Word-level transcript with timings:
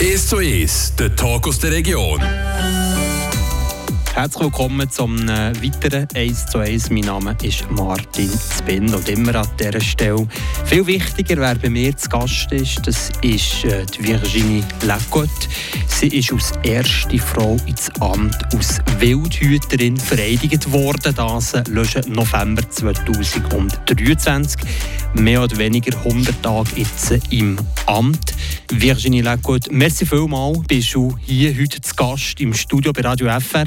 1 0.00 0.28
zu 0.28 0.38
1, 0.38 0.94
der 0.98 1.14
Talk 1.16 1.48
aus 1.48 1.58
der 1.58 1.72
Region. 1.72 2.20
Herzlich 4.14 4.44
willkommen 4.44 4.88
zum 4.88 5.28
äh, 5.28 5.52
weiteren 5.60 6.06
1 6.14 6.46
zu 6.46 6.58
1. 6.58 6.90
Mein 6.90 7.00
Name 7.00 7.36
ist 7.42 7.68
Martin 7.72 8.30
Zbind 8.30 8.94
und 8.94 9.08
immer 9.08 9.34
an 9.34 9.48
dieser 9.58 9.80
Stelle. 9.80 10.28
Viel 10.66 10.86
wichtiger, 10.86 11.36
wer 11.38 11.56
bei 11.56 11.68
mir 11.68 11.96
zu 11.96 12.08
Gast 12.08 12.52
ist, 12.52 12.86
das 12.86 13.10
ist 13.22 13.64
äh, 13.64 13.84
die 13.86 14.06
Virginie 14.06 14.62
Lacotte. 14.82 15.48
Sie 15.88 16.06
ist 16.06 16.32
als 16.32 16.52
erste 16.62 17.18
Frau 17.18 17.56
ins 17.66 17.90
Amt 18.00 18.36
als 18.52 18.78
Wildhüterin 19.00 19.96
vereidigt 19.96 20.70
worden, 20.70 21.12
das 21.16 21.54
äh, 21.54 21.64
November 22.06 22.62
2023. 22.70 24.60
Mehr 25.14 25.42
oder 25.42 25.58
weniger 25.58 25.98
100 25.98 26.40
Tage 26.40 26.70
jetzt 26.76 27.12
im 27.30 27.58
Amt. 27.86 28.32
Virginie 28.70 29.22
Lacotte, 29.22 29.72
merci 29.72 30.06
vielmals, 30.06 30.60
bist 30.68 30.94
du 30.94 31.16
hier 31.20 31.52
heute 31.56 31.80
zu 31.80 31.94
Gast 31.96 32.40
im 32.40 32.54
Studio 32.54 32.92
bei 32.92 33.02
Radio 33.02 33.28
FR. 33.40 33.66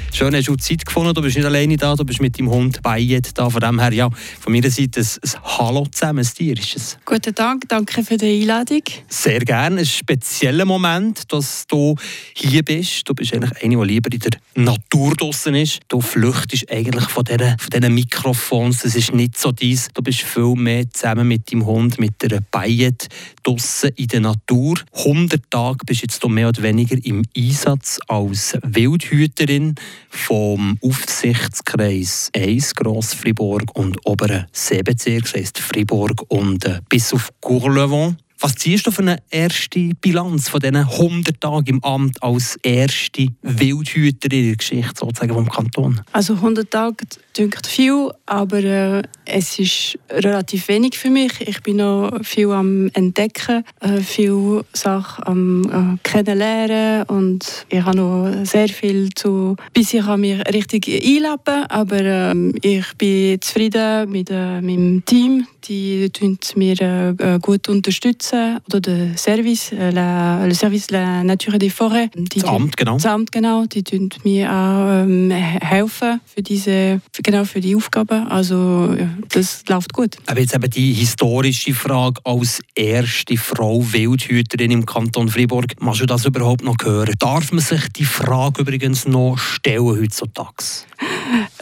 Schön, 0.13 0.35
hast 0.35 0.49
du 0.49 0.57
Zeit 0.57 0.85
gefunden. 0.85 1.13
Du 1.13 1.21
bist 1.21 1.37
nicht 1.37 1.45
alleine 1.45 1.77
da, 1.77 1.95
du 1.95 2.03
bist 2.03 2.21
mit 2.21 2.37
deinem 2.37 2.49
Hund 2.49 2.81
Bayet 2.81 3.29
da. 3.37 3.49
Von 3.49 3.61
dem 3.61 3.79
her, 3.79 3.93
ja, 3.93 4.09
von 4.41 4.51
meiner 4.51 4.69
Seite 4.69 4.99
ein, 4.99 5.05
ein 5.23 5.43
Hallo 5.57 5.87
zusammen, 5.89 6.19
ein 6.19 6.25
Tier 6.25 6.59
ist 6.59 6.75
es. 6.75 6.97
Guten 7.05 7.33
Tag, 7.33 7.59
danke 7.69 8.03
für 8.03 8.17
die 8.17 8.41
Einladung. 8.41 8.81
Sehr 9.07 9.39
gerne. 9.39 9.79
Ein 9.79 9.85
spezieller 9.85 10.65
Moment, 10.65 11.31
dass 11.31 11.65
du 11.65 11.95
hier 12.33 12.61
bist. 12.61 13.07
Du 13.07 13.13
bist 13.13 13.33
eigentlich 13.33 13.63
eine, 13.63 13.77
die 13.77 13.83
lieber 13.93 14.11
in 14.11 14.19
der 14.19 14.31
Natur 14.55 15.15
draußen 15.15 15.55
ist. 15.55 15.79
Du 15.87 16.01
flüchtest 16.01 16.69
eigentlich 16.69 17.07
von 17.07 17.23
diesen, 17.23 17.57
von 17.57 17.69
diesen 17.73 17.93
Mikrofons. 17.93 18.81
Das 18.81 18.95
ist 18.95 19.13
nicht 19.13 19.39
so 19.39 19.53
dies. 19.53 19.87
Du 19.93 20.01
bist 20.01 20.23
viel 20.23 20.55
mehr 20.55 20.91
zusammen 20.91 21.25
mit 21.25 21.49
deinem 21.51 21.65
Hund, 21.65 21.99
mit 21.99 22.21
der 22.21 22.41
Bayet 22.51 23.07
draußen 23.43 23.91
in 23.95 24.07
der 24.07 24.19
Natur. 24.19 24.75
100 24.93 25.49
Tage 25.49 25.85
bist 25.85 26.01
jetzt 26.01 26.21
du 26.21 26.27
mehr 26.27 26.49
oder 26.49 26.61
weniger 26.63 26.97
im 27.01 27.23
Einsatz 27.35 27.97
als 28.09 28.57
Wildhüterin 28.61 29.75
vom 30.11 30.77
Aufsichtskreis 30.83 32.29
1 32.35 32.75
Gross-Fribourg 32.75 33.75
und 33.75 33.97
oberen 34.05 34.45
Seebezirk, 34.51 35.23
das 35.23 35.33
heisst 35.33 35.59
Fribourg 35.59 36.23
und 36.27 36.65
äh, 36.65 36.81
bis 36.89 37.13
auf 37.13 37.31
Courlevent. 37.39 38.17
Was 38.43 38.55
ziehst 38.55 38.87
du 38.87 38.91
für 38.91 39.03
eine 39.03 39.17
erste 39.29 39.91
Bilanz 40.01 40.49
von 40.49 40.59
diesen 40.59 40.77
100 40.77 41.39
Tagen 41.39 41.67
im 41.67 41.83
Amt 41.83 42.23
als 42.23 42.55
erste 42.63 43.27
Wildhüterin 43.43 44.39
in 44.39 44.47
der 44.47 44.55
Geschichte 44.57 44.93
sozusagen 44.95 45.33
vom 45.33 45.47
Kanton? 45.47 46.01
Also 46.11 46.33
100 46.33 46.71
Tage 46.71 47.05
klingt 47.33 47.65
viel, 47.65 48.11
aber 48.25 48.63
äh, 48.63 49.01
es 49.25 49.59
ist 49.59 49.97
relativ 50.09 50.67
wenig 50.67 50.97
für 50.97 51.09
mich. 51.09 51.31
Ich 51.41 51.61
bin 51.61 51.77
noch 51.77 52.11
viel 52.23 52.51
am 52.51 52.89
Entdecken, 52.93 53.63
äh, 53.79 54.01
viele 54.01 54.65
Sachen 54.73 55.23
am 55.25 55.97
äh, 55.97 55.97
Kennenlernen 56.03 57.03
und 57.03 57.65
ich 57.69 57.83
habe 57.83 57.97
noch 57.97 58.45
sehr 58.45 58.69
viel 58.69 59.09
zu, 59.13 59.55
bis 59.73 59.93
ich 59.93 60.05
mich 60.17 60.39
richtig 60.53 60.87
einleben 60.87 61.65
aber 61.69 62.01
äh, 62.01 62.51
ich 62.61 62.85
bin 62.97 63.41
zufrieden 63.41 64.09
mit 64.11 64.29
äh, 64.29 64.61
meinem 64.61 65.03
Team. 65.05 65.47
Die 65.67 66.09
tun 66.09 66.37
mir 66.55 66.81
äh, 66.81 67.39
gut 67.39 67.69
unterstützen 67.69 68.57
oder 68.67 68.81
der 68.81 69.17
Service, 69.17 69.71
äh, 69.71 69.91
la, 69.91 70.43
le 70.45 70.55
Service 70.55 70.89
la 70.89 71.23
Nature 71.23 71.59
des 71.59 71.73
Forêts. 71.73 72.09
Die, 72.15 72.39
das 72.39 72.49
Amt 72.49 72.77
genau. 72.77 72.95
Das 72.95 73.05
Amt 73.05 73.31
genau, 73.31 73.65
die 73.65 73.83
tun 73.83 74.09
mir 74.23 74.51
auch 74.51 75.03
ähm, 75.03 75.29
helfen 75.31 76.19
für 76.25 76.41
diese 76.41 76.99
genau 77.23 77.45
für 77.45 77.61
die 77.61 77.75
Aufgaben. 77.75 78.27
Also 78.27 78.95
ja, 78.97 79.09
das 79.29 79.63
läuft 79.67 79.93
gut. 79.93 80.17
Aber 80.27 80.39
jetzt 80.39 80.53
eben 80.53 80.69
die 80.69 80.93
historische 80.93 81.73
Frage 81.73 82.21
als 82.23 82.61
erste 82.75 83.37
Frau 83.37 83.81
Wildhüterin 83.91 84.71
im 84.71 84.85
Kanton 84.85 85.29
Fribourg. 85.29 85.73
Machst 85.79 86.01
du 86.01 86.05
das 86.05 86.25
überhaupt 86.25 86.63
noch 86.63 86.77
hören? 86.83 87.13
Darf 87.19 87.51
man 87.51 87.61
sich 87.61 87.87
die 87.89 88.05
Frage 88.05 88.61
übrigens 88.61 89.05
noch 89.05 89.37
stellen 89.37 90.01
heutzutage? 90.01 90.51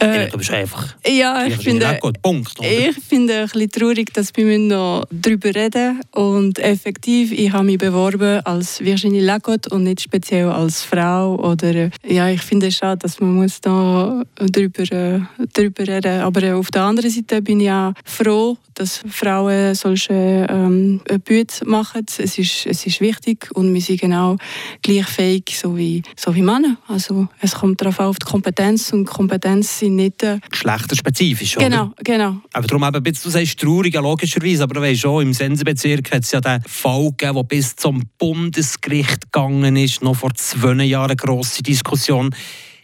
Äh, 0.00 0.28
du 0.28 0.38
bist 0.38 0.50
einfach. 0.50 0.96
Ja, 1.06 1.46
ich 1.46 1.56
finde, 1.56 1.98
gut, 2.00 2.20
Punkt, 2.22 2.52
ich 2.60 2.96
finde 2.96 3.40
ein 3.40 3.44
bisschen 3.44 3.70
traurig, 3.70 4.12
dass 4.14 4.34
wir 4.34 4.58
noch 4.58 5.04
darüber 5.10 5.54
reden 5.54 6.00
und 6.12 6.58
effektiv, 6.58 7.32
ich 7.32 7.52
habe 7.52 7.64
mich 7.64 7.78
beworben 7.78 8.40
als 8.46 8.80
Virginie 8.80 9.20
Lacotte 9.20 9.68
und 9.70 9.84
nicht 9.84 10.00
speziell 10.00 10.48
als 10.48 10.82
Frau 10.82 11.36
oder 11.36 11.90
ja, 12.06 12.28
ich 12.28 12.40
finde 12.40 12.68
es 12.68 12.76
schade, 12.76 12.98
dass 12.98 13.20
man 13.20 13.34
muss 13.34 13.60
da 13.60 14.22
darüber, 14.36 14.82
äh, 14.90 15.20
darüber 15.52 15.86
reden. 15.86 16.20
Aber 16.20 16.42
äh, 16.42 16.52
auf 16.52 16.70
der 16.70 16.82
anderen 16.82 17.10
Seite 17.10 17.42
bin 17.42 17.60
ich 17.60 17.70
auch 17.70 17.92
froh, 18.04 18.56
dass 18.74 19.02
Frauen 19.08 19.74
solche 19.74 20.46
ähm, 20.48 21.00
Bücher 21.24 21.66
machen. 21.66 22.06
Es 22.06 22.38
ist, 22.38 22.66
es 22.66 22.86
ist 22.86 23.00
wichtig 23.00 23.48
und 23.54 23.72
wir 23.74 23.80
sind 23.80 24.00
genau 24.00 24.36
gleich 24.82 25.06
fähig 25.06 25.58
so 25.58 25.76
wie, 25.76 26.02
so 26.16 26.34
wie 26.34 26.42
Männer. 26.42 26.76
Also 26.88 27.28
es 27.40 27.54
kommt 27.54 27.80
darauf 27.80 28.00
auf 28.00 28.18
die 28.18 28.26
Kompetenz 28.26 28.92
und 28.92 29.04
Kompetenz 29.04 29.80
sind 29.80 29.89
nicht... 29.96 30.22
Äh 30.22 30.40
Geschlechterspezifisch, 30.50 31.56
Genau, 31.56 31.86
oder? 31.86 31.94
genau. 32.02 32.36
Aber 32.52 32.66
darum 32.66 32.84
eben, 32.84 33.04
du 33.04 33.30
sagst 33.30 33.58
traurig, 33.58 33.94
logischerweise, 33.94 34.62
aber 34.62 34.74
du 34.74 34.80
weißt 34.80 35.00
schon, 35.00 35.22
im 35.22 35.32
Sensebezirk 35.32 36.12
hat 36.12 36.22
es 36.24 36.32
ja 36.32 36.40
den 36.40 36.62
Fall 36.66 37.10
gegeben, 37.10 37.34
der 37.34 37.42
bis 37.44 37.76
zum 37.76 38.02
Bundesgericht 38.18 39.32
gegangen 39.32 39.76
ist, 39.76 40.02
noch 40.02 40.16
vor 40.16 40.34
zwei 40.34 40.84
Jahren 40.84 41.10
eine 41.10 41.16
grosse 41.16 41.62
Diskussion. 41.62 42.34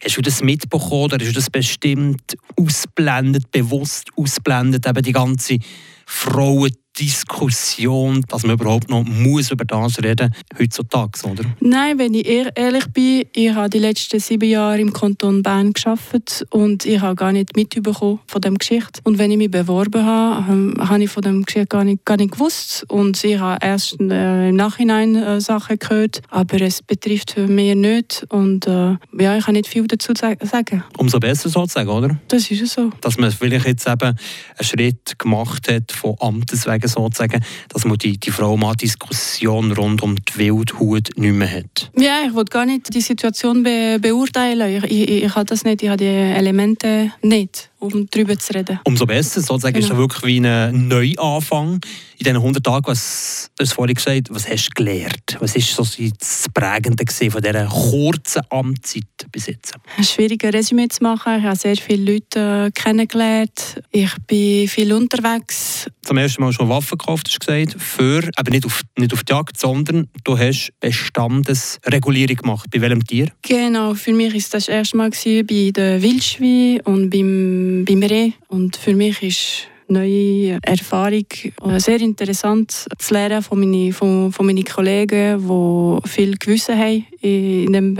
Hast 0.05 0.17
du 0.17 0.23
das 0.23 0.43
mitbekommen 0.43 1.05
oder 1.05 1.19
hast 1.19 1.29
du 1.29 1.33
das 1.33 1.51
bestimmt 1.51 2.37
ausblendet, 2.57 3.51
bewusst 3.51 4.11
ausblendet, 4.17 4.87
eben 4.87 5.03
die 5.03 5.13
ganze 5.13 5.59
Frauen 6.07 6.71
Diskussion, 6.99 8.25
dass 8.29 8.43
man 8.45 8.53
überhaupt 8.53 8.89
noch 8.89 9.05
muss 9.05 9.51
über 9.51 9.65
das 9.65 10.03
reden 10.03 10.35
heutzutage, 10.59 11.29
oder? 11.31 11.45
Nein, 11.61 11.99
wenn 11.99 12.15
ich 12.15 12.27
ehrlich 12.27 12.87
bin, 12.87 13.25
ich 13.35 13.55
habe 13.55 13.71
die 13.71 13.79
letzten 13.79 14.19
sieben 14.21 14.49
Jahre 14.49 14.81
im 14.81 14.93
Kanton 14.93 15.43
Bern 15.43 15.73
geschafft 15.73 16.47
und 16.51 16.87
ich 16.87 17.01
habe 17.01 17.15
gar 17.15 17.33
nicht 17.33 17.57
mitbekommen 17.57 18.21
von 18.27 18.41
dem 18.41 18.57
Geschichte. 18.57 19.01
Und 19.05 19.19
wenn 19.19 19.31
ich 19.31 19.37
mich 19.37 19.51
beworben 19.51 20.05
habe, 20.05 20.53
ähm, 20.53 20.75
habe 20.79 21.05
ich 21.05 21.11
von 21.11 21.23
dem 21.23 21.45
Geschichte 21.45 21.67
gar 21.67 21.85
nicht, 21.85 22.05
gar 22.05 22.17
nicht 22.17 22.33
gewusst 22.33 22.85
und 22.89 23.23
ich 23.23 23.39
habe 23.39 23.65
erst 23.65 24.01
äh, 24.01 24.49
im 24.49 24.57
Nachhinein 24.57 25.15
äh, 25.17 25.41
Sachen 25.41 25.79
gehört, 25.79 26.23
aber 26.31 26.61
es 26.63 26.83
betrifft 26.83 27.37
mich 27.37 27.75
nicht 27.75 28.27
und 28.31 28.67
äh, 28.67 28.97
ja, 29.19 29.37
ich 29.37 29.45
kann 29.45 29.55
nicht 29.55 29.69
viel 29.69 29.87
dazu 29.87 30.13
sagen. 30.15 30.85
Umso 30.97 31.21
besser 31.21 31.49
sozusagen, 31.49 31.89
oder? 31.89 32.19
Das 32.29 32.51
ist 32.51 32.75
so. 32.75 32.91
Dass 33.01 33.19
man 33.19 33.31
vielleicht 33.31 33.67
jetzt 33.67 33.87
eben 33.87 34.03
einen 34.03 34.17
Schritt 34.61 35.19
gemacht 35.19 35.71
hat 35.71 35.93
von 35.93 36.17
Amtes 36.21 36.67
wegen 36.67 36.86
sozusagen, 36.89 37.43
dass 37.69 37.85
man 37.85 37.99
die, 37.99 38.19
die 38.19 38.31
Frau-Mann-Diskussion 38.31 39.73
rund 39.73 40.03
um 40.03 40.17
die 40.17 40.37
Wildhut 40.37 41.11
nicht 41.17 41.35
mehr 41.35 41.51
hat? 41.51 41.91
Ja, 41.97 42.23
ich 42.27 42.35
wollte 42.35 42.51
gar 42.51 42.67
nicht 42.67 42.95
die 42.95 43.01
Situation 43.01 43.63
be 43.63 43.99
beurteilen. 44.01 44.85
Ich, 44.85 44.85
ich, 44.85 45.09
ich, 45.09 45.23
ich 45.25 45.35
habe 45.35 45.47
das 45.47 45.65
nicht, 45.65 45.83
ich 45.83 45.89
habe 45.89 45.99
die 45.99 46.07
Elemente 46.07 47.13
nicht 47.23 47.71
um 47.79 48.09
darüber 48.11 48.39
zu 48.39 48.55
reden. 48.55 48.81
Umso 48.85 49.07
besser, 49.07 49.41
sozusagen 49.41 49.75
genau. 49.75 49.87
ist 49.87 49.93
es 49.93 49.99
wirklich 49.99 50.25
wie 50.25 50.47
ein 50.47 50.89
Neuanfang 50.89 51.81
in 52.19 52.25
diesen 52.25 52.37
100 52.37 52.65
Tagen. 52.65 52.87
Was, 52.87 53.51
du 53.59 53.67
vorhin 53.67 53.95
gesagt, 53.95 54.29
was 54.31 54.49
hast 54.49 54.69
du 54.69 54.75
gelernt? 54.75 55.37
Was 55.41 55.55
war 55.55 55.85
so 55.85 56.09
das 56.19 56.47
Prägende 56.55 57.05
von 57.31 57.43
dieser 57.43 57.67
kurzen 57.67 58.43
Amtszeit 58.51 59.05
bis 59.31 59.47
jetzt? 59.47 59.75
Ein 59.97 60.05
schwieriges 60.05 60.53
Resümee 60.53 60.89
zu 60.89 61.03
machen. 61.03 61.39
Ich 61.39 61.45
habe 61.45 61.57
sehr 61.57 61.77
viele 61.77 62.13
Leute 62.13 62.67
äh, 62.67 62.71
kennengelernt. 62.71 63.83
Ich 63.91 64.15
bin 64.27 64.69
viel 64.69 64.93
unterwegs. 64.93 65.87
Zum 66.03 66.17
ersten 66.17 66.43
Mal 66.43 66.53
schon 66.53 66.69
Waffen 66.69 66.97
gekauft, 66.97 67.27
hast 67.29 67.35
du 67.35 67.47
gesagt. 67.47 67.83
Für, 67.83 68.31
aber 68.37 68.51
nicht 68.51 68.65
auf, 68.65 68.83
nicht 68.97 69.13
auf 69.13 69.25
die 69.25 69.33
Jagd, 69.33 69.59
sondern 69.59 70.09
du 70.25 70.39
hast 70.39 70.73
Bestandesregulierung 70.81 72.37
gemacht. 72.37 72.69
Bei 72.73 72.81
welchem 72.81 73.05
Tier? 73.05 73.31
Genau, 73.43 73.95
für 73.95 74.13
mich 74.13 74.33
war 74.33 74.39
das, 74.39 74.51
das 74.51 74.69
erste 74.69 74.97
Mal 74.97 75.11
bei 75.11 75.71
den 75.71 76.03
Wildschweinen 76.03 76.81
und 76.81 77.11
beim 77.11 77.66
beim 77.85 78.03
Reh. 78.03 78.33
Und 78.49 78.77
für 78.77 78.95
mich 78.95 79.23
ist 79.23 79.69
neue 79.89 80.59
Erfahrung. 80.63 81.27
Sehr 81.79 82.01
interessant 82.01 82.87
zu 82.99 83.15
lernen 83.15 83.43
von 83.43 83.61
meinen, 83.61 83.93
von, 83.93 84.33
von 84.33 84.47
meinen 84.47 84.65
Kollegen, 84.65 85.39
die 85.47 86.09
viel 86.09 86.37
Gewissen 86.37 86.79
haben 86.79 87.07
in 87.21 87.67
diesem 87.67 87.95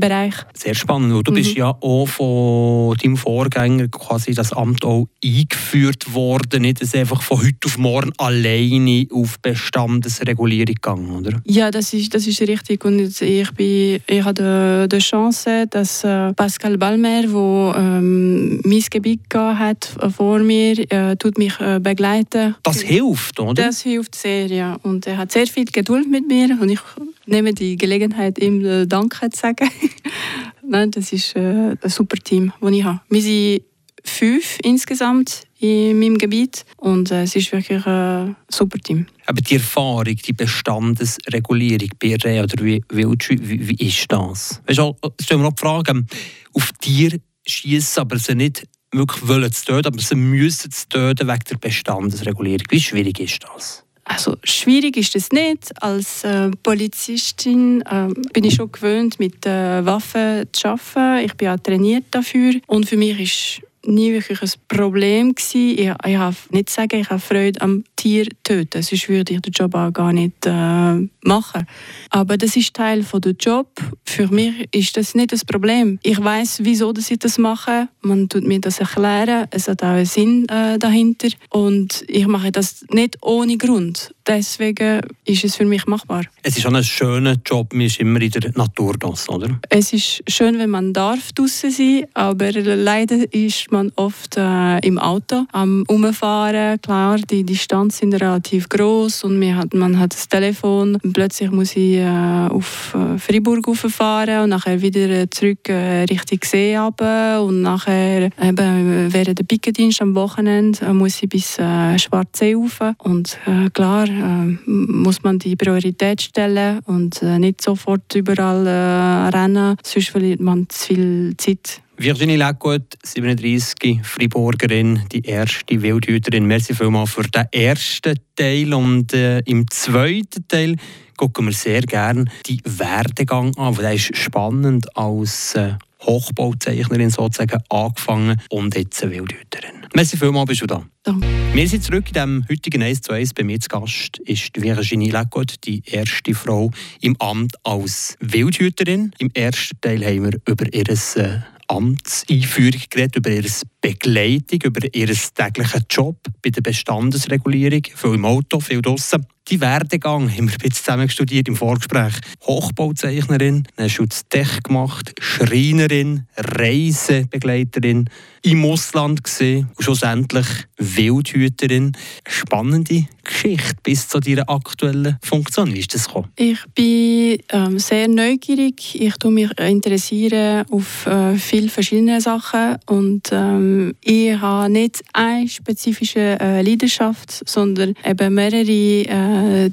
Bereich. 0.00 0.34
Sehr 0.54 0.74
spannend. 0.74 1.26
Du 1.26 1.30
mhm. 1.30 1.36
bist 1.36 1.54
ja 1.54 1.76
auch 1.80 2.06
von 2.06 2.96
deinem 2.96 3.16
Vorgänger 3.16 3.88
quasi 3.88 4.34
das 4.34 4.52
Amt 4.52 4.84
auch 4.84 5.08
eingeführt 5.24 6.12
worden, 6.14 6.62
nicht 6.62 6.82
dass 6.82 6.94
einfach 6.94 7.22
von 7.22 7.38
heute 7.38 7.66
auf 7.66 7.78
morgen 7.78 8.12
alleine 8.18 9.06
auf 9.12 9.38
Bestandesregulierung 9.40 10.74
gegangen, 10.74 11.10
oder? 11.10 11.40
Ja, 11.44 11.70
das 11.70 11.92
ist, 11.92 12.14
das 12.14 12.26
ist 12.26 12.40
richtig. 12.42 12.84
Und 12.84 13.00
ich, 13.20 13.50
bin, 13.52 14.00
ich 14.06 14.24
habe 14.24 14.88
die, 14.90 14.98
Chance, 14.98 15.66
dass 15.68 16.04
äh, 16.04 16.32
Pascal 16.32 16.78
Balmer, 16.78 17.22
der 17.22 17.74
ähm, 17.76 18.60
mein 18.64 18.84
Gebiet 18.90 19.20
hat 19.34 19.96
vor 20.16 20.38
mir, 20.38 20.78
äh, 20.90 21.16
tut 21.32 21.38
mich 21.38 21.58
äh, 21.60 21.80
begleiten. 21.80 22.54
Das 22.62 22.80
hilft, 22.80 23.40
oder? 23.40 23.54
Das 23.54 23.82
hilft 23.82 24.14
sehr, 24.14 24.46
ja. 24.46 24.74
Und 24.82 25.06
er 25.06 25.16
hat 25.16 25.32
sehr 25.32 25.46
viel 25.46 25.64
Geduld 25.64 26.10
mit 26.10 26.26
mir 26.26 26.58
und 26.60 26.68
ich 26.68 26.80
nehme 27.26 27.54
die 27.54 27.76
Gelegenheit, 27.76 28.38
ihm 28.38 28.64
äh, 28.64 28.86
Danke 28.86 29.30
zu 29.30 29.40
sagen. 29.40 29.68
Nein, 30.66 30.90
das 30.90 31.12
ist 31.12 31.36
äh, 31.36 31.76
ein 31.80 31.88
super 31.88 32.16
Team, 32.16 32.52
das 32.60 32.72
ich 32.72 32.84
habe. 32.84 33.00
Wir 33.08 33.22
sind 33.22 33.62
fünf 34.04 34.58
insgesamt 34.62 35.44
in 35.58 35.98
meinem 35.98 36.18
Gebiet 36.18 36.64
und 36.76 37.10
es 37.10 37.36
ist 37.36 37.52
wirklich 37.52 37.86
ein 37.86 38.36
super 38.48 38.78
Team. 38.78 39.06
Aber 39.26 39.40
die 39.40 39.54
Erfahrung, 39.54 40.16
die 40.16 40.32
Bestandesregulierung 40.32 41.88
bei 42.00 42.16
Reh 42.16 42.40
oder 42.40 42.62
Wildschwein, 42.62 43.48
wie, 43.48 43.68
wie 43.68 43.86
ist 43.86 44.10
das? 44.10 44.60
Weißt 44.66 44.78
du, 44.80 44.96
stellen 45.20 45.40
wir 45.40 45.48
noch 45.48 45.54
die 45.54 45.60
Frage, 45.60 46.04
auf 46.52 46.72
Tiere 46.80 47.18
schießen, 47.46 48.00
aber 48.00 48.18
sie 48.18 48.34
nicht 48.34 48.64
wirklich 48.92 49.26
wollen 49.26 49.52
zu 49.52 49.64
töten, 49.64 49.88
aber 49.88 50.00
sie 50.00 50.14
müssen 50.14 50.70
zu 50.70 50.88
töten 50.88 51.26
wegen 51.26 51.44
der 51.50 51.56
Bestandesregulierung. 51.56 52.66
Wie 52.70 52.80
schwierig 52.80 53.20
ist 53.20 53.40
das? 53.42 53.84
Also 54.04 54.36
schwierig 54.42 54.96
ist 54.96 55.14
es 55.14 55.30
nicht. 55.30 55.72
Als 55.80 56.24
äh, 56.24 56.50
Polizistin 56.62 57.82
äh, 57.82 58.08
bin 58.32 58.44
ich 58.44 58.54
schon 58.54 58.70
gewöhnt, 58.72 59.20
mit 59.20 59.46
äh, 59.46 59.84
Waffen 59.86 60.46
zu 60.52 60.68
arbeiten. 60.68 61.24
Ich 61.24 61.34
bin 61.34 61.48
auch 61.48 61.58
trainiert 61.58 62.06
dafür. 62.10 62.54
Und 62.66 62.88
für 62.88 62.96
mich 62.96 63.20
ist 63.20 63.66
nie 63.86 64.12
wirklich 64.12 64.42
ein 64.42 64.50
Problem 64.68 65.34
gewesen. 65.34 65.78
Ich, 65.78 66.10
ich 66.10 66.16
habe 66.16 66.36
nicht 66.50 66.70
sagen, 66.70 67.00
ich 67.00 67.10
habe 67.10 67.20
Freude 67.20 67.60
am 67.60 67.84
Tier 67.96 68.26
töten. 68.42 68.82
Sonst 68.82 69.08
würde 69.08 69.34
ich 69.34 69.40
den 69.40 69.52
Job 69.52 69.74
auch 69.74 69.92
gar 69.92 70.12
nicht 70.12 70.46
äh, 70.46 71.08
machen. 71.22 71.66
Aber 72.10 72.36
das 72.36 72.56
ist 72.56 72.74
Teil 72.74 73.02
von 73.02 73.20
der 73.20 73.32
Job. 73.32 73.68
Für 74.04 74.28
mich 74.28 74.68
ist 74.72 74.96
das 74.96 75.14
nicht 75.14 75.32
das 75.32 75.44
Problem. 75.44 75.98
Ich 76.02 76.22
weiß, 76.22 76.60
wieso 76.62 76.92
dass 76.92 77.10
ich 77.10 77.18
das 77.18 77.38
mache. 77.38 77.88
Man 78.00 78.28
tut 78.28 78.44
mir 78.44 78.60
das 78.60 78.80
erklären. 78.80 79.46
Es 79.50 79.68
hat 79.68 79.82
auch 79.82 79.88
einen 79.88 80.06
Sinn 80.06 80.48
äh, 80.48 80.78
dahinter. 80.78 81.28
Und 81.50 82.04
ich 82.08 82.26
mache 82.26 82.52
das 82.52 82.84
nicht 82.90 83.18
ohne 83.22 83.56
Grund. 83.56 84.14
Deswegen 84.26 85.00
ist 85.24 85.44
es 85.44 85.56
für 85.56 85.64
mich 85.64 85.86
machbar. 85.86 86.22
Es 86.42 86.56
ist 86.56 86.66
auch 86.66 86.72
ein 86.72 86.84
schöner 86.84 87.36
Job, 87.44 87.72
man 87.72 87.86
ist 87.86 88.00
immer 88.00 88.20
in 88.20 88.30
der 88.30 88.52
Natur 88.54 88.94
draussen, 88.94 89.34
oder? 89.34 89.60
Es 89.68 89.92
ist 89.92 90.22
schön, 90.28 90.58
wenn 90.58 90.70
man 90.70 90.92
darf 90.92 91.32
draußen 91.32 91.70
sein, 91.70 92.04
aber 92.14 92.52
leider 92.52 93.16
ist 93.32 93.70
man 93.72 93.90
oft 93.96 94.36
äh, 94.36 94.78
im 94.86 94.98
Auto 94.98 95.44
am 95.52 95.84
Umfahren. 95.88 96.80
Klar, 96.80 97.18
die 97.18 97.44
Distanzen 97.44 98.12
sind 98.12 98.14
relativ 98.14 98.68
groß 98.68 99.24
und 99.24 99.38
man 99.38 99.56
hat, 99.56 99.74
man 99.74 99.98
hat 99.98 100.14
das 100.14 100.28
Telefon. 100.28 100.96
Und 101.02 101.12
plötzlich 101.12 101.50
muss 101.50 101.76
ich 101.76 101.96
äh, 101.96 102.06
auf 102.06 102.94
äh, 102.94 103.18
Freiburg 103.18 103.62
fahren 103.76 104.44
und 104.44 104.50
nachher 104.50 104.80
wieder 104.80 105.30
zurück 105.30 105.68
äh, 105.68 106.02
Richtung 106.04 106.38
See 106.44 106.76
runter. 106.76 107.42
und 107.42 107.62
nachher 107.62 108.30
eben, 108.40 109.12
während 109.12 109.38
der 109.38 109.44
Pickendienst 109.44 110.02
am 110.02 110.14
Wochenende 110.14 110.84
äh, 110.84 110.92
muss 110.92 111.22
ich 111.22 111.28
bis 111.28 111.58
äh, 111.58 111.98
Schwarzsee 111.98 112.54
rauf 112.54 112.80
und 112.98 113.38
äh, 113.46 113.70
klar 113.70 114.06
äh, 114.12 114.70
muss 114.70 115.22
man 115.22 115.38
die 115.38 115.56
Priorität 115.56 116.22
stellen 116.22 116.80
und 116.86 117.22
äh, 117.22 117.38
nicht 117.38 117.62
sofort 117.62 118.14
überall 118.14 118.66
äh, 118.66 119.36
rennen, 119.36 119.76
sonst 119.82 120.08
verliert 120.10 120.40
man 120.40 120.68
zu 120.68 120.86
viel 120.86 121.34
Zeit. 121.36 121.82
Virginie 121.96 122.36
Leckgut, 122.36 122.96
37, 123.04 124.00
Friburgerin, 124.02 125.02
die 125.12 125.24
erste 125.24 125.80
Wildhüterin. 125.82 126.46
Merci 126.46 126.74
vielmals 126.74 127.12
für 127.12 127.22
den 127.22 127.44
ersten 127.52 128.14
Teil. 128.34 128.74
Und 128.74 129.12
äh, 129.12 129.40
im 129.40 129.70
zweiten 129.70 130.46
Teil 130.48 130.76
gucken 131.16 131.46
wir 131.46 131.52
sehr 131.52 131.82
gerne 131.82 132.24
die 132.46 132.60
Werdegang 132.64 133.56
an. 133.56 133.74
Der 133.76 133.94
ist 133.94 134.16
spannend 134.16 134.96
als 134.96 135.54
äh, 135.54 135.74
Hochbauzeichnerin 136.02 137.10
sozusagen 137.10 137.62
angefangen 137.68 138.40
und 138.50 138.74
jetzt 138.74 139.02
eine 139.02 139.12
Wildhüterin. 139.12 139.86
Merci 139.94 140.16
vielmals, 140.16 140.48
bist 140.48 140.62
du 140.62 140.66
da. 140.66 140.82
Danke. 141.04 141.21
Wir 141.54 141.68
sind 141.68 141.84
zurück 141.84 142.06
in 142.08 142.14
dem 142.14 142.46
heutigen 142.48 142.82
1 142.82 143.02
zu 143.02 143.12
1. 143.12 143.34
Bei 143.34 143.44
mir 143.44 143.60
zu 143.60 143.68
Gast 143.68 144.18
ist 144.20 144.58
Virginie 144.58 145.12
Leckott, 145.12 145.56
die 145.64 145.82
erste 145.84 146.34
Frau 146.34 146.70
im 147.02 147.14
Amt 147.20 147.56
als 147.62 148.16
Wildhüterin. 148.20 149.12
Im 149.18 149.30
ersten 149.34 149.78
Teil 149.82 150.02
haben 150.02 150.24
wir 150.24 150.40
über 150.46 150.72
ihr 150.72 150.88
äh, 150.88 151.40
Amtseinführung 151.68 152.80
geredet, 152.88 153.16
über 153.16 153.30
ihre 153.30 153.50
Begleitung, 153.82 154.60
über 154.64 154.94
ihren 154.94 155.18
täglichen 155.34 155.84
Job 155.90 156.16
bei 156.40 156.48
der 156.48 156.62
Bestandesregulierung, 156.62 157.82
viel 157.94 158.14
im 158.14 158.24
Auto, 158.24 158.58
viel 158.58 158.80
draussen. 158.80 159.26
Die 159.48 159.60
Werdegang 159.60 160.30
haben 160.30 160.48
wir 160.48 160.56
jetzt 160.62 160.84
zusammen 160.84 161.08
studiert 161.08 161.48
im 161.48 161.56
Vorgespräch. 161.56 162.14
Hochbauzeichnerin, 162.42 163.66
eine 163.76 163.90
Schutztech 163.90 164.62
gemacht, 164.62 165.12
Schreinerin, 165.20 166.26
Reisebegleiterin, 166.36 168.08
im 168.44 168.64
Ausland 168.64 169.22
gesehen 169.22 169.68
und 169.76 169.84
schlussendlich 169.84 170.46
Wildhüterin. 170.78 171.92
Spannende 172.26 173.06
Geschichte 173.24 173.76
bis 173.82 174.08
zu 174.08 174.18
deiner 174.18 174.48
aktuellen 174.48 175.16
Funktion. 175.22 175.72
Wie 175.72 175.78
ist 175.78 175.94
das 175.94 176.06
gekommen? 176.06 176.30
Ich 176.36 176.58
bin 176.74 177.38
ähm, 177.50 177.78
sehr 177.78 178.08
neugierig. 178.08 179.00
Ich 179.00 179.14
tue 179.14 179.30
mich 179.30 179.50
interessieren 179.58 180.64
auf 180.70 181.06
äh, 181.06 181.36
viele 181.36 181.68
verschiedene 181.68 182.20
Sachen 182.20 182.78
und 182.86 183.30
ähm, 183.30 183.94
ich 184.00 184.32
habe 184.40 184.72
nicht 184.72 185.02
eine 185.12 185.48
spezifische 185.48 186.38
äh, 186.40 186.62
Leidenschaft, 186.62 187.48
sondern 187.48 187.94
eben 188.04 188.34
mehrere 188.34 188.66
äh, 188.66 189.31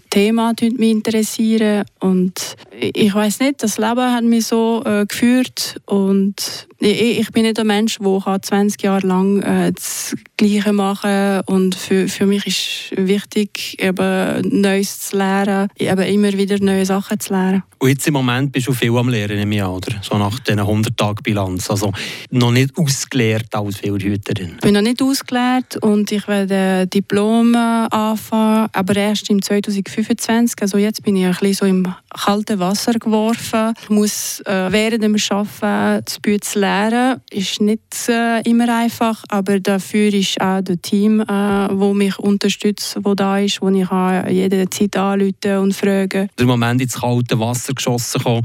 Themen 0.10 0.56
die 0.56 0.72
mich 0.72 0.92
interessieren. 0.92 1.86
Und 2.00 2.56
ich 2.80 3.14
weiß 3.14 3.40
nicht, 3.40 3.64
das 3.64 3.78
Leben 3.78 4.14
hat 4.14 4.24
mich 4.24 4.48
so 4.48 4.84
äh, 4.86 5.06
geführt. 5.06 5.80
Und 5.86 6.68
ich, 6.80 7.20
ich 7.20 7.32
bin 7.32 7.44
nicht 7.44 7.60
ein 7.60 7.68
Mensch, 7.68 8.00
der 8.00 8.42
20 8.42 8.82
Jahre 8.82 9.08
lang 9.08 9.42
äh, 9.42 9.72
das 9.72 10.16
Gleiche 10.38 10.74
machen. 10.74 11.42
Und 11.46 11.76
für, 11.76 12.08
für 12.08 12.26
mich 12.26 12.46
ist 12.48 13.08
wichtig, 13.08 13.82
eben 13.82 14.62
Neues 14.62 15.00
zu 15.00 15.18
lernen, 15.18 15.70
eben 15.78 16.02
immer 16.02 16.34
wieder 16.34 16.58
neue 16.60 16.86
Sachen 16.86 17.20
zu 17.20 17.34
lernen. 17.34 17.64
Und 17.82 17.88
jetzt 17.88 18.06
im 18.08 18.14
Moment 18.14 18.52
bist 18.52 18.68
du 18.68 18.74
viel 18.74 18.96
am 18.98 19.08
Lernen 19.08 19.40
im 19.40 19.52
Jahr, 19.54 19.74
oder? 19.74 19.96
So 20.02 20.18
nach 20.18 20.38
diesen 20.40 20.60
100-Tage-Bilanz. 20.60 21.70
Also 21.70 21.94
noch 22.30 22.52
nicht 22.52 22.78
ausgelehrt 22.78 23.56
als 23.56 23.82
Wildhüterin. 23.82 24.56
Ich 24.56 24.60
bin 24.62 24.74
noch 24.74 24.82
nicht 24.82 25.02
ausgelehrt 25.02 25.78
und 25.78 26.12
ich 26.12 26.28
werde 26.28 26.88
Diplom 26.88 27.56
anfangen, 27.56 28.68
aber 28.74 28.96
erst 28.98 29.30
im 29.30 29.42
2025. 29.42 30.62
Also 30.62 30.78
jetzt 30.78 31.04
bin 31.04 31.16
ich 31.16 31.26
ein 31.26 31.32
bisschen 31.32 31.54
so 31.54 31.66
im 31.66 31.88
kalten 32.10 32.60
Wasser 32.60 32.94
geworfen. 32.94 33.74
Ich 33.82 33.90
muss 33.90 34.42
äh, 34.42 34.68
während 34.70 35.02
dem 35.02 35.16
Arbeiten 35.30 36.04
das 36.04 36.20
Büt 36.20 36.44
zu 36.44 36.60
lernen. 36.60 37.22
Ist 37.32 37.62
nicht 37.62 38.10
äh, 38.10 38.42
immer 38.42 38.76
einfach, 38.78 39.24
aber 39.30 39.62
dafür 39.62 40.14
ist 40.14 40.42
auch 40.42 40.62
das 40.62 40.80
Team, 40.82 41.22
äh, 41.22 41.26
wo 41.72 41.94
mich 41.94 42.20
unterstützt, 42.20 42.98
wo 43.04 43.16
da 43.16 43.40
ist, 43.40 43.62
wo 43.62 43.70
ich 43.70 43.88
jede 44.30 44.70
Zeit 44.70 44.98
anrufen 44.98 45.58
und 45.62 45.74
fragen. 45.74 46.30
Der 46.38 46.46
Moment 46.46 46.82
ins 46.82 47.00
kalte 47.00 47.40
Wasser 47.40 47.69
Wasser 47.70 47.74
geschossen 47.74 48.22
kommen. 48.22 48.44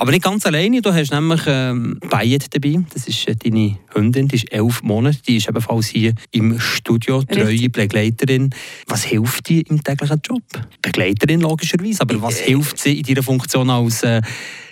Aber 0.00 0.12
nicht 0.12 0.24
ganz 0.24 0.46
alleine, 0.46 0.80
du 0.80 0.94
hast 0.94 1.12
nämlich 1.12 1.42
ähm, 1.46 1.98
Bayet 2.08 2.46
dabei, 2.54 2.82
das 2.94 3.06
ist 3.06 3.28
äh, 3.28 3.36
deine 3.36 3.76
Hündin, 3.92 4.28
die 4.28 4.36
ist 4.36 4.50
elf 4.50 4.82
Monate, 4.82 5.18
die 5.28 5.36
ist 5.36 5.46
ebenfalls 5.46 5.88
hier 5.88 6.14
im 6.30 6.58
Studio, 6.58 7.22
treue 7.22 7.68
Begleiterin. 7.68 8.48
Was 8.86 9.04
hilft 9.04 9.50
dir 9.50 9.62
im 9.68 9.84
täglichen 9.84 10.22
Job? 10.26 10.42
Begleiterin 10.80 11.42
logischerweise, 11.42 12.00
aber 12.00 12.22
was 12.22 12.38
hilft 12.38 12.78
sie 12.78 13.00
in 13.00 13.02
deiner 13.02 13.22
Funktion 13.22 13.68
als 13.68 14.02
äh, 14.02 14.22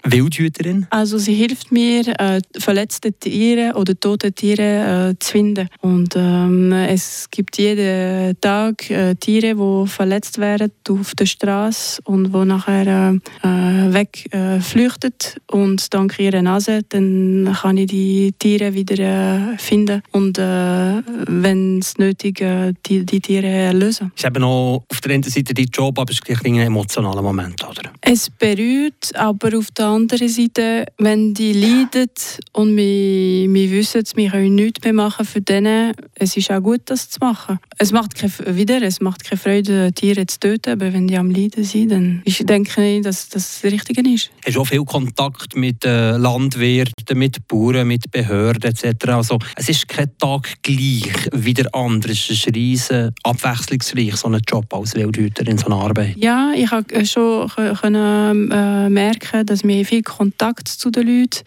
Wildhüterin? 0.05 0.87
Also 0.89 1.19
sie 1.19 1.35
hilft 1.35 1.73
mir, 1.73 2.07
äh, 2.19 2.41
verletzte 2.59 3.13
Tiere 3.13 3.75
oder 3.75 3.99
tote 3.99 4.33
Tiere 4.33 5.11
äh, 5.11 5.19
zu 5.19 5.33
finden. 5.33 5.69
Und 5.81 6.15
ähm, 6.17 6.73
es 6.73 7.29
gibt 7.31 7.59
jeden 7.59 8.41
Tag 8.41 8.89
äh, 8.91 9.15
Tiere, 9.17 9.55
die 9.55 9.89
verletzt 9.89 10.39
werden 10.39 10.73
auf 10.89 11.15
der 11.15 11.27
Straße 11.27 12.01
und 12.05 12.33
wo 12.33 12.45
nachher 12.45 13.19
äh, 13.43 13.49
wegflüchten 13.93 15.18
und 15.51 15.93
dank 15.93 16.19
ihrer 16.19 16.43
Nase 16.43 16.83
dann 16.89 17.57
kann 17.61 17.77
ich 17.77 17.87
die 17.87 18.33
Tiere 18.39 18.75
wieder 18.75 18.99
äh, 18.99 19.59
finden 19.59 20.03
und 20.13 20.39
äh, 20.39 21.03
wenn 21.27 21.79
es 21.79 21.99
nötig 21.99 22.41
äh, 22.41 22.73
die, 22.87 23.05
die 23.05 23.21
Tiere 23.21 23.73
lösen. 23.73 24.13
Es 24.15 24.23
ist 24.23 24.27
eben 24.27 24.45
auch 24.45 24.85
auf 24.89 25.01
der 25.01 25.15
einen 25.15 25.23
Seite 25.23 25.55
dein 25.55 25.67
Job, 25.67 25.99
aber 25.99 26.13
es 26.13 26.21
ist 26.21 26.45
ein 26.45 26.59
emotionaler 26.59 27.23
Moment, 27.23 27.63
oder? 27.65 27.91
Es 28.01 28.31
berührt, 28.31 29.15
aber 29.15 29.59
auf 29.59 29.71
der 29.73 29.87
anderen 29.87 30.29
Seite, 30.29 30.87
wenn 30.99 31.35
die 31.35 31.53
leiden 31.53 32.11
und 32.53 32.77
wir, 32.77 33.53
wir 33.53 33.71
wissen, 33.71 34.03
wir 34.15 34.31
können 34.31 34.55
nichts 34.55 34.85
mehr 34.85 34.93
machen 34.93 35.27
für 35.27 35.41
denen, 35.41 35.93
es 36.15 36.37
ist 36.37 36.51
auch 36.51 36.61
gut, 36.61 36.83
das 36.87 37.11
zu 37.11 37.19
machen. 37.21 37.59
Es 37.79 37.93
macht 37.93 38.15
keine, 38.15 38.57
wieder, 38.57 38.83
es 38.83 39.01
macht 39.01 39.25
keine 39.25 39.39
Freude, 39.39 39.93
Tiere 39.93 40.27
zu 40.27 40.41
töten, 40.41 40.73
aber 40.73 40.93
wenn 40.93 41.09
die 41.09 41.17
am 41.17 41.31
Leiden 41.31 41.65
sind, 41.65 41.91
dann 41.91 42.23
ich 42.25 42.45
denke 42.45 42.85
ich, 42.85 43.03
dass 43.03 43.29
das 43.29 43.49
das 43.63 43.71
Richtige 43.71 44.09
ist. 44.09 44.31
Hast 44.45 44.57
du 44.57 44.61
auch 44.61 44.67
viel 44.67 44.85
Kontakt 44.85 45.08
mit 45.55 45.85
äh, 45.85 46.17
Landwirten, 46.17 47.19
mit 47.19 47.47
Bauern, 47.49 47.87
mit 47.87 48.11
Behörden 48.11 48.71
etc. 48.71 49.09
Also, 49.09 49.39
es 49.57 49.69
ist 49.69 49.89
kein 49.89 50.17
Tag 50.19 50.63
gleich 50.63 51.29
wie 51.33 51.55
der 51.55 51.75
andere. 51.75 52.13
Es 52.13 52.31
ist 52.31 52.47
riesen 52.55 53.15
abwechslungsreich, 53.23 54.17
so 54.17 54.29
ein 54.29 54.41
Job 54.49 54.73
als 54.73 54.95
Wildhüter 54.95 55.47
in 55.47 55.59
so 55.59 55.67
einer 55.67 55.77
Arbeit. 55.77 56.17
Ja, 56.17 56.53
ich 56.55 56.71
habe 56.71 57.07
schon 57.07 57.49
können, 57.49 58.51
äh, 58.51 58.89
merken, 58.89 59.47
dass 59.47 59.65
wir 59.65 59.85
viel 59.85 60.03
Kontakt 60.03 60.69
zu 60.69 60.91
den 60.91 61.07
Leuten 61.07 61.45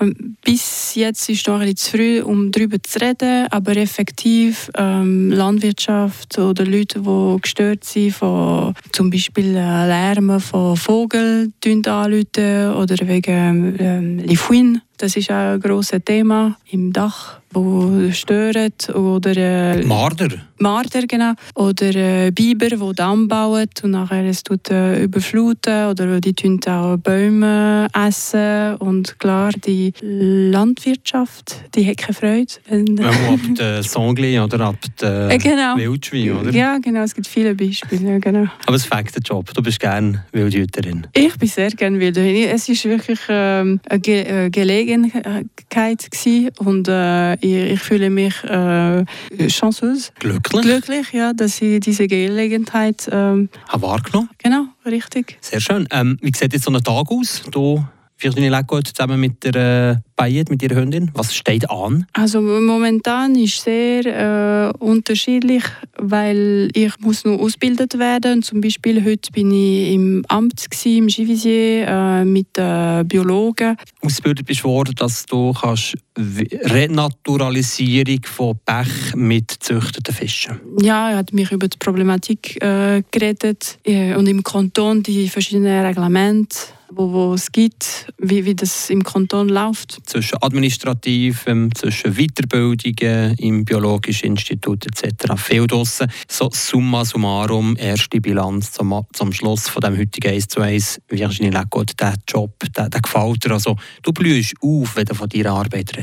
ähm, 0.00 0.36
Bis 0.44 0.94
jetzt 0.94 1.28
ist 1.28 1.40
es 1.40 1.46
noch 1.46 1.60
ein 1.60 1.72
bisschen 1.72 1.76
zu 1.76 1.90
früh, 1.90 2.22
um 2.22 2.50
darüber 2.50 2.82
zu 2.82 3.00
reden, 3.00 3.46
aber 3.50 3.76
effektiv 3.76 4.70
ähm, 4.76 5.30
Landwirtschaft 5.30 6.38
oder 6.38 6.64
Leute, 6.64 7.00
die 7.00 7.36
gestört 7.40 7.84
sind 7.84 8.12
von 8.12 8.74
zum 8.92 9.10
Beispiel 9.10 9.56
äh, 9.56 9.86
Lärmen 9.86 10.40
von 10.40 10.76
Vogeln 10.76 11.52
anrufen 11.86 12.74
oder 12.74 13.01
wegen 13.08 13.76
ähm, 13.78 14.18
Lifuin 14.18 14.80
das 15.02 15.16
ist 15.16 15.30
auch 15.30 15.54
ein 15.54 15.60
grosses 15.60 16.00
Thema 16.04 16.56
im 16.70 16.92
Dach 16.92 17.42
wo 17.54 18.10
stören 18.12 18.72
oder 18.94 19.36
äh, 19.36 19.84
Marder. 19.84 20.28
Marder 20.58 21.06
genau 21.06 21.32
oder 21.54 21.94
äh, 21.94 22.30
Biber, 22.30 22.68
die 22.68 22.92
Damm 22.94 23.28
bauen 23.28 23.68
und 23.82 23.90
nachher 23.90 24.24
es 24.24 24.42
tut 24.42 24.70
äh, 24.70 25.02
überfluten 25.02 25.88
oder 25.88 26.20
die 26.20 26.32
tun 26.34 26.60
auch 26.66 26.96
Bäume 26.96 27.88
essen 27.92 28.76
und 28.76 29.18
klar 29.18 29.50
die 29.52 29.92
Landwirtschaft, 30.00 31.64
die 31.74 31.86
hat 31.88 31.98
keine 31.98 32.14
Freude. 32.14 32.52
Wenn 32.68 33.04
ab 33.04 33.40
den 33.58 33.82
Songli 33.82 34.38
oder 34.38 34.60
ab 34.60 34.76
den 35.00 35.30
äh, 35.30 35.38
genau. 35.38 35.76
Wildschwein, 35.76 36.36
oder? 36.38 36.50
Ja, 36.52 36.78
genau, 36.78 37.02
es 37.02 37.14
gibt 37.14 37.26
viele 37.26 37.54
Beispiele, 37.54 38.20
genau. 38.20 38.46
Aber 38.66 38.76
es 38.76 38.84
fängt 38.84 39.14
den 39.14 39.22
Job. 39.22 39.52
Du 39.52 39.62
bist 39.62 39.80
gerne 39.80 40.24
Wildhüterin. 40.32 41.06
Ich 41.12 41.36
bin 41.36 41.48
sehr 41.48 41.70
gerne 41.70 41.98
Wildhüterin. 41.98 42.48
Es 42.48 42.68
ist 42.68 42.84
wirklich 42.84 43.18
ähm, 43.28 43.80
eine 43.88 44.00
Ge 44.00 44.22
äh, 44.22 44.50
Gelegenheit 44.92 46.10
gewesen 46.10 46.50
und 46.58 46.88
äh, 46.88 47.34
ich, 47.34 47.72
ich 47.72 47.80
fühle 47.80 48.10
mich 48.10 48.42
äh, 48.44 49.04
chanceuse. 49.48 50.12
Glücklich? 50.18 50.62
Glücklich, 50.62 51.12
ja, 51.12 51.32
dass 51.32 51.60
ich 51.62 51.80
diese 51.80 52.06
Gelegenheit 52.06 53.08
ähm, 53.10 53.48
habe 53.68 53.82
wahrgenommen. 53.82 54.28
Genau, 54.38 54.66
richtig. 54.84 55.38
Sehr 55.40 55.60
schön. 55.60 55.88
Ähm, 55.90 56.18
wie 56.20 56.32
sieht 56.34 56.52
jetzt 56.52 56.64
so 56.64 56.72
ein 56.72 56.82
Tag 56.82 57.10
aus? 57.10 57.42
Du 57.50 57.84
Virginie 58.22 58.50
Leckert 58.50 58.88
zusammen 58.88 59.20
mit 59.20 59.42
der 59.44 59.54
äh, 59.54 59.96
Bayet, 60.16 60.50
mit 60.50 60.62
ihrer 60.62 60.76
Hündin. 60.76 61.10
Was 61.14 61.34
steht 61.34 61.68
an? 61.70 62.06
Also 62.12 62.40
momentan 62.40 63.34
ist 63.34 63.62
sehr 63.62 64.06
äh, 64.06 64.72
unterschiedlich, 64.78 65.64
weil 65.98 66.68
ich 66.74 66.92
muss 67.00 67.24
noch 67.24 67.38
ausgebildet 67.38 67.98
werden. 67.98 68.42
Zum 68.42 68.60
Beispiel 68.60 69.04
heute 69.04 69.32
bin 69.32 69.50
ich 69.50 69.94
im 69.94 70.24
Amt 70.28 70.70
gewesen, 70.70 70.98
im 70.98 71.06
Givisier 71.08 71.86
äh, 71.88 72.24
mit 72.24 72.56
äh, 72.56 73.04
Biologen. 73.04 73.76
Ausgebildet 74.00 74.46
bist 74.46 74.62
du 74.62 74.68
worden, 74.68 74.94
dass 74.94 75.26
du 75.26 75.52
kannst 75.52 75.94
Renaturalisierung 76.16 78.20
von 78.24 78.58
Pech 78.64 79.14
mit 79.14 79.50
züchteten 79.50 80.14
Fischen. 80.14 80.60
Ja, 80.80 81.10
er 81.10 81.18
hat 81.18 81.32
mich 81.32 81.52
über 81.52 81.68
die 81.68 81.78
Problematik 81.78 82.62
äh, 82.62 83.02
geredet 83.10 83.78
äh, 83.84 84.14
und 84.14 84.26
im 84.26 84.42
Kanton 84.42 85.02
die 85.02 85.28
verschiedenen 85.28 85.84
Reglemente 85.84 86.56
wo, 86.94 87.12
wo 87.12 87.34
es 87.34 87.50
gibt, 87.50 88.06
wie, 88.18 88.44
wie 88.44 88.54
das 88.54 88.90
im 88.90 89.02
Kanton 89.02 89.48
läuft. 89.48 89.98
Zwischen 90.04 90.42
Administrativem, 90.42 91.74
zwischen 91.74 92.14
Weiterbildungen 92.14 93.34
im 93.38 93.64
Biologischen 93.64 94.26
Institut 94.26 94.86
etc. 94.86 95.32
Viel 95.36 95.66
draussen. 95.66 96.10
So 96.28 96.50
summa 96.52 97.04
summarum, 97.04 97.76
erste 97.76 98.20
Bilanz 98.20 98.72
zum, 98.72 99.04
zum 99.12 99.32
Schluss 99.32 99.68
von 99.68 99.80
dem 99.80 99.96
heutigen 99.96 100.34
1 100.34 100.48
zu 100.48 100.60
1. 100.60 101.00
Virginie 101.08 101.50
Leckott, 101.50 101.92
der 101.98 102.14
Job, 102.28 102.62
der, 102.76 102.88
der 102.88 103.00
gefällt 103.00 103.44
dir. 103.44 103.52
Also, 103.52 103.76
du 104.02 104.12
blühst 104.12 104.54
auf, 104.62 104.96
wenn 104.96 105.04
du 105.04 105.14
von 105.14 105.28
deiner 105.28 105.52
Arbeit 105.52 105.96
redest. 105.96 106.01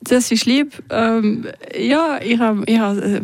Das 0.00 0.30
ist 0.30 0.44
lieb. 0.44 0.82
Ähm, 0.90 1.46
ja, 1.78 2.20
ich 2.22 2.38
habe 2.38 2.62
ich 2.66 2.78
hab, 2.78 2.98
äh, 2.98 3.22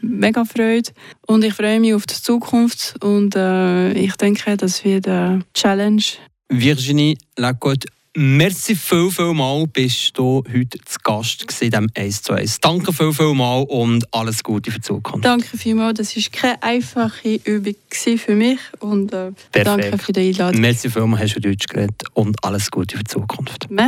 mega 0.00 0.44
Freude 0.44 0.90
und 1.26 1.44
ich 1.44 1.52
freue 1.52 1.80
mich 1.80 1.92
auf 1.92 2.06
die 2.06 2.14
Zukunft 2.14 2.94
und 3.02 3.36
äh, 3.36 3.92
ich 3.92 4.16
denke, 4.16 4.56
das 4.56 4.84
wird 4.84 5.06
eine 5.06 5.44
Challenge 5.52 6.02
Virginie 6.48 7.16
Lacote, 7.36 7.88
merci 8.16 8.76
viel, 8.76 9.10
viel 9.10 9.32
mal, 9.34 9.66
bist 9.66 10.16
du 10.16 10.44
heute 10.52 10.78
zu 10.84 10.98
Gast 11.02 11.44
in 11.60 11.70
diesem 11.70 11.88
1 11.94 12.22
zu 12.22 12.32
1. 12.32 12.60
Danke 12.60 12.92
viel, 12.92 13.12
viel 13.12 13.34
mal 13.34 13.64
und 13.64 14.04
alles 14.14 14.42
Gute 14.42 14.70
für 14.70 14.78
die 14.78 14.82
Zukunft. 14.82 15.24
Danke 15.24 15.56
vielmals, 15.56 15.98
das 15.98 16.16
war 16.16 16.22
keine 16.32 16.62
einfache 16.62 17.40
Übung 17.44 17.74
für 17.90 18.34
mich 18.34 18.60
und 18.80 19.12
äh, 19.12 19.32
danke 19.52 19.98
für 19.98 20.12
die 20.12 20.28
Einladung. 20.28 20.60
Merci 20.60 20.90
viel 20.90 21.06
mal, 21.06 21.18
hast 21.18 21.34
du 21.34 21.40
Deutsch 21.40 21.66
geredet 21.66 22.02
und 22.12 22.36
alles 22.44 22.70
Gute 22.70 22.96
für 22.96 23.02
die 23.02 23.10
Zukunft. 23.10 23.70